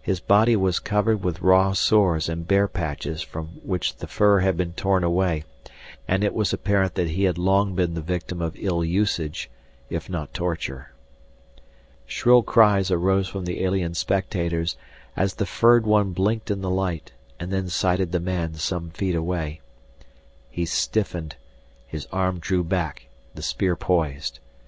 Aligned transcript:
His 0.00 0.20
body 0.20 0.54
was 0.54 0.78
covered 0.78 1.24
with 1.24 1.42
raw 1.42 1.72
sores 1.72 2.28
and 2.28 2.46
bare 2.46 2.68
patches 2.68 3.20
from 3.20 3.46
which 3.64 3.96
the 3.96 4.06
fur 4.06 4.38
had 4.38 4.56
been 4.56 4.74
torn 4.74 5.02
away, 5.02 5.42
and 6.06 6.22
it 6.22 6.34
was 6.34 6.52
apparent 6.52 6.94
that 6.94 7.08
he 7.10 7.24
had 7.24 7.36
long 7.36 7.74
been 7.74 7.94
the 7.94 8.00
victim 8.00 8.40
of 8.40 8.54
ill 8.60 8.84
usage, 8.84 9.50
if 9.90 10.08
not 10.08 10.32
torture. 10.32 10.92
Shrill 12.06 12.44
cries 12.44 12.92
arose 12.92 13.26
from 13.26 13.44
the 13.44 13.64
alien 13.64 13.94
spectators 13.94 14.76
as 15.16 15.34
the 15.34 15.46
furred 15.46 15.84
one 15.84 16.12
blinked 16.12 16.48
in 16.48 16.60
the 16.60 16.70
light 16.70 17.10
and 17.40 17.52
then 17.52 17.68
sighted 17.68 18.12
the 18.12 18.20
man 18.20 18.54
some 18.54 18.90
feet 18.90 19.16
away. 19.16 19.60
He 20.48 20.64
stiffened, 20.64 21.34
his 21.88 22.06
arm 22.12 22.38
drew 22.38 22.62
back, 22.62 23.08
the 23.34 23.42
spear 23.42 23.74
poised. 23.74 24.38